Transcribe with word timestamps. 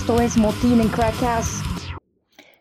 esto 0.00 0.18
es 0.22 0.38
Motín 0.38 0.80
en 0.80 0.88
Crackas. 0.88 1.62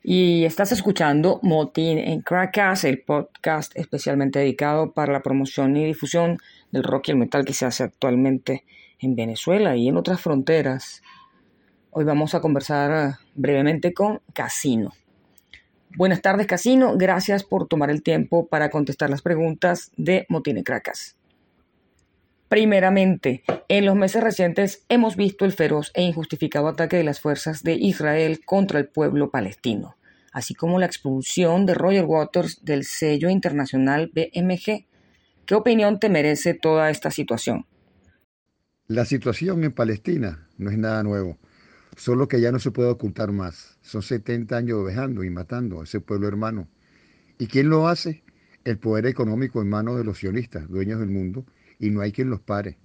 Y 0.04 0.44
estás 0.44 0.74
escuchando 0.74 1.40
Motín 1.42 1.98
en 1.98 2.22
Crackas, 2.22 2.84
el 2.84 3.02
podcast 3.02 3.72
especialmente 3.78 4.40
dedicado 4.40 4.92
para 4.92 5.14
la 5.14 5.22
promoción 5.22 5.78
y 5.78 5.86
difusión 5.86 6.38
del 6.72 6.84
rock 6.84 7.08
y 7.08 7.12
el 7.12 7.18
metal 7.18 7.46
que 7.46 7.54
se 7.54 7.66
hace 7.66 7.84
actualmente 7.84 8.66
en 9.00 9.16
Venezuela 9.16 9.78
y 9.78 9.88
en 9.88 9.96
otras 9.96 10.20
fronteras. 10.20 11.02
Hoy 11.92 12.04
vamos 12.04 12.36
a 12.36 12.42
conversar 12.42 13.20
brevemente 13.36 13.94
con 13.94 14.20
Casino. 14.34 14.92
Buenas 15.96 16.22
tardes, 16.22 16.46
Casino. 16.46 16.98
Gracias 16.98 17.46
por 17.46 17.70
tomar 17.70 17.90
el 17.90 18.04
tiempo 18.04 18.48
para 18.48 18.70
contestar 18.70 19.10
las 19.10 19.22
preguntas 19.22 19.94
de 19.96 20.26
Motín 20.28 20.58
en 20.58 20.64
Crackas. 20.64 21.19
Primeramente, 22.50 23.44
en 23.68 23.86
los 23.86 23.96
meses 23.96 24.24
recientes 24.24 24.84
hemos 24.90 25.16
visto 25.16 25.46
el 25.46 25.52
feroz 25.52 25.92
e 25.94 26.02
injustificado 26.02 26.68
ataque 26.68 26.98
de 26.98 27.04
las 27.04 27.22
fuerzas 27.22 27.62
de 27.62 27.76
Israel 27.76 28.42
contra 28.44 28.80
el 28.80 28.88
pueblo 28.88 29.30
palestino, 29.30 29.98
así 30.34 30.56
como 30.56 30.80
la 30.80 30.88
expulsión 30.88 31.68
de 31.68 31.76
Roger 31.76 32.06
Waters 32.06 32.66
del 32.66 32.86
sello 32.86 33.30
internacional 33.30 34.12
BMG. 34.16 34.88
¿Qué 35.46 35.56
opinión 35.56 36.00
te 36.00 36.10
merece 36.10 36.56
toda 36.56 36.90
esta 36.90 37.12
situación? 37.12 37.68
La 38.88 39.06
situación 39.06 39.64
en 39.64 39.72
Palestina 39.72 40.48
no 40.58 40.72
es 40.72 40.78
nada 40.80 41.04
nuevo, 41.04 41.38
solo 41.96 42.28
que 42.28 42.42
ya 42.42 42.52
no 42.52 42.58
se 42.58 42.72
puede 42.72 42.90
ocultar 42.90 43.32
más. 43.32 43.78
Son 43.84 44.02
70 44.02 44.58
años 44.58 44.80
ovejando 44.80 45.24
y 45.24 45.30
matando 45.30 45.82
a 45.82 45.84
ese 45.84 46.02
pueblo 46.02 46.28
hermano. 46.28 46.68
¿Y 47.38 47.46
quién 47.46 47.70
lo 47.70 47.88
hace? 47.88 48.24
El 48.64 48.80
poder 48.80 49.06
económico 49.06 49.62
en 49.62 49.70
manos 49.70 49.98
de 49.98 50.04
los 50.04 50.18
sionistas, 50.18 50.68
dueños 50.68 51.00
del 51.00 51.10
mundo, 51.10 51.46
y 51.80 51.90
no 51.90 52.02
hay 52.02 52.12
quien 52.12 52.30
los 52.30 52.42
pare. 52.42 52.78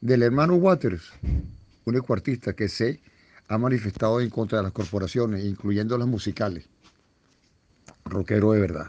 Del 0.00 0.22
hermano 0.22 0.56
Waters, 0.56 1.12
un 1.84 1.96
ecuartista 1.96 2.52
que 2.52 2.68
se 2.68 3.00
ha 3.48 3.56
manifestado 3.56 4.20
en 4.20 4.28
contra 4.28 4.58
de 4.58 4.64
las 4.64 4.72
corporaciones, 4.72 5.44
incluyendo 5.44 5.96
las 5.96 6.08
musicales. 6.08 6.68
Rockero 8.04 8.52
de 8.52 8.60
verdad. 8.60 8.88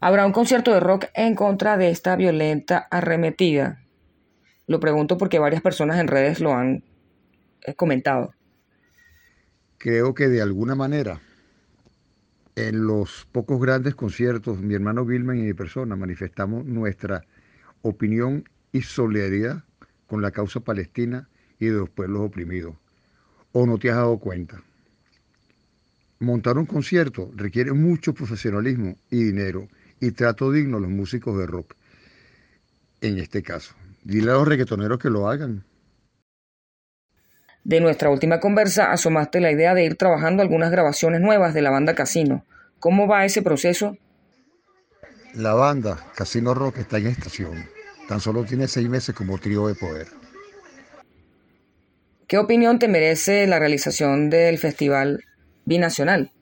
¿Habrá 0.00 0.26
un 0.26 0.32
concierto 0.32 0.72
de 0.72 0.80
rock 0.80 1.06
en 1.14 1.34
contra 1.34 1.76
de 1.76 1.90
esta 1.90 2.14
violenta 2.14 2.86
arremetida? 2.90 3.84
Lo 4.68 4.78
pregunto 4.78 5.18
porque 5.18 5.40
varias 5.40 5.62
personas 5.62 5.98
en 5.98 6.06
redes 6.06 6.40
lo 6.40 6.52
han 6.54 6.84
eh, 7.62 7.74
comentado. 7.74 8.32
Creo 9.78 10.14
que 10.14 10.28
de 10.28 10.42
alguna 10.42 10.74
manera, 10.74 11.20
en 12.54 12.86
los 12.86 13.26
pocos 13.32 13.60
grandes 13.60 13.94
conciertos, 13.94 14.58
mi 14.60 14.74
hermano 14.74 15.06
Gilman 15.06 15.38
y 15.38 15.42
mi 15.42 15.54
persona 15.54 15.96
manifestamos 15.96 16.64
nuestra 16.64 17.24
opinión 17.82 18.48
y 18.72 18.82
solidaridad 18.82 19.64
con 20.06 20.22
la 20.22 20.30
causa 20.30 20.60
palestina 20.60 21.28
y 21.58 21.66
de 21.66 21.72
los 21.72 21.90
pueblos 21.90 22.22
oprimidos. 22.22 22.74
¿O 23.52 23.66
no 23.66 23.78
te 23.78 23.90
has 23.90 23.96
dado 23.96 24.18
cuenta? 24.18 24.62
Montar 26.20 26.58
un 26.58 26.66
concierto 26.66 27.30
requiere 27.34 27.72
mucho 27.72 28.12
profesionalismo 28.12 28.96
y 29.10 29.22
dinero 29.22 29.68
y 30.00 30.10
trato 30.12 30.50
digno 30.50 30.78
a 30.78 30.80
los 30.80 30.90
músicos 30.90 31.38
de 31.38 31.46
rock. 31.46 31.74
En 33.00 33.18
este 33.18 33.42
caso, 33.42 33.74
dile 34.02 34.30
a 34.30 34.34
los 34.34 34.48
reggaetoneros 34.48 34.98
que 34.98 35.10
lo 35.10 35.28
hagan. 35.28 35.64
De 37.64 37.80
nuestra 37.80 38.10
última 38.10 38.40
conversa 38.40 38.90
asomaste 38.90 39.40
la 39.40 39.52
idea 39.52 39.74
de 39.74 39.84
ir 39.84 39.96
trabajando 39.96 40.42
algunas 40.42 40.70
grabaciones 40.70 41.20
nuevas 41.20 41.54
de 41.54 41.62
la 41.62 41.70
banda 41.70 41.94
Casino. 41.94 42.44
¿Cómo 42.80 43.06
va 43.06 43.24
ese 43.24 43.42
proceso? 43.42 43.96
La 45.34 45.54
banda 45.54 45.98
Casino 46.14 46.54
Rock 46.54 46.78
está 46.78 46.98
en 46.98 47.08
estación. 47.08 47.68
Tan 48.08 48.20
solo 48.20 48.44
tiene 48.44 48.66
seis 48.68 48.88
meses 48.88 49.14
como 49.14 49.38
trío 49.38 49.66
de 49.66 49.74
poder. 49.74 50.08
¿Qué 52.26 52.38
opinión 52.38 52.78
te 52.78 52.88
merece 52.88 53.46
la 53.46 53.58
realización 53.58 54.30
del 54.30 54.58
festival 54.58 55.24
binacional? 55.64 56.32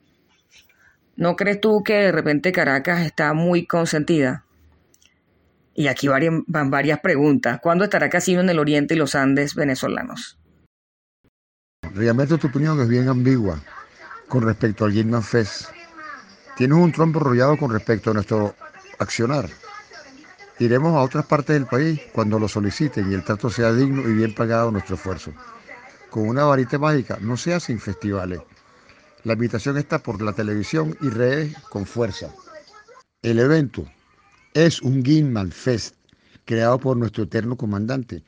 ¿No 1.15 1.35
crees 1.35 1.59
tú 1.59 1.83
que 1.83 1.93
de 1.93 2.11
repente 2.11 2.51
Caracas 2.51 3.05
está 3.05 3.33
muy 3.33 3.65
consentida? 3.65 4.45
Y 5.73 5.87
aquí 5.87 6.07
van 6.07 6.69
varias 6.69 6.99
preguntas. 6.99 7.59
¿Cuándo 7.61 7.83
estará 7.83 8.09
Casino 8.09 8.41
en 8.41 8.49
el 8.49 8.59
Oriente 8.59 8.95
y 8.95 8.97
los 8.97 9.15
Andes 9.15 9.55
venezolanos? 9.55 10.39
Realmente 11.93 12.37
tu 12.37 12.47
opinión 12.47 12.79
es 12.81 12.87
bien 12.87 13.07
ambigua 13.07 13.61
con 14.27 14.43
respecto 14.43 14.85
al 14.85 14.91
Gilman 14.91 15.23
Fest. 15.23 15.69
Tienes 16.57 16.77
un 16.77 16.91
trompo 16.91 17.19
rollado 17.19 17.57
con 17.57 17.71
respecto 17.71 18.11
a 18.11 18.13
nuestro 18.13 18.55
accionar. 18.99 19.49
Iremos 20.59 20.95
a 20.95 21.01
otras 21.01 21.25
partes 21.25 21.53
del 21.53 21.67
país 21.67 22.01
cuando 22.13 22.39
lo 22.39 22.47
soliciten 22.47 23.11
y 23.11 23.13
el 23.13 23.23
trato 23.23 23.49
sea 23.49 23.71
digno 23.73 24.01
y 24.01 24.13
bien 24.13 24.33
pagado 24.33 24.71
nuestro 24.71 24.95
esfuerzo. 24.95 25.31
Con 26.09 26.27
una 26.27 26.45
varita 26.45 26.79
mágica 26.79 27.17
no 27.21 27.37
se 27.37 27.53
hacen 27.53 27.79
festivales. 27.79 28.41
La 29.23 29.33
invitación 29.33 29.77
está 29.77 29.99
por 29.99 30.21
la 30.21 30.33
televisión 30.33 30.97
y 31.01 31.09
redes 31.09 31.55
con 31.69 31.85
fuerza. 31.85 32.33
El 33.21 33.39
evento 33.39 33.85
es 34.53 34.81
un 34.81 35.03
Gilman 35.03 35.51
Fest 35.51 35.95
creado 36.45 36.79
por 36.79 36.97
nuestro 36.97 37.25
eterno 37.25 37.55
comandante 37.55 38.23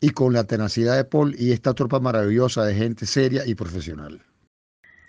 y 0.00 0.10
con 0.10 0.32
la 0.32 0.44
tenacidad 0.44 0.96
de 0.96 1.04
Paul 1.04 1.34
y 1.38 1.52
esta 1.52 1.74
tropa 1.74 2.00
maravillosa 2.00 2.64
de 2.64 2.74
gente 2.74 3.06
seria 3.06 3.46
y 3.46 3.54
profesional. 3.54 4.22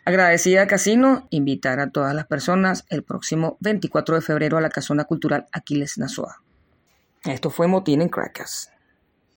Agradecida 0.05 0.67
Casino, 0.67 1.27
invitar 1.29 1.79
a 1.79 1.89
todas 1.89 2.13
las 2.13 2.27
personas 2.27 2.85
el 2.89 3.03
próximo 3.03 3.57
24 3.61 4.15
de 4.15 4.21
febrero 4.21 4.57
a 4.57 4.61
la 4.61 4.69
Casona 4.69 5.05
Cultural 5.05 5.45
Aquiles 5.53 5.97
Nazoa. 5.97 6.43
Esto 7.23 7.49
fue 7.49 7.67
Motín 7.67 8.01
en 8.01 8.09
Crackas. 8.09 8.72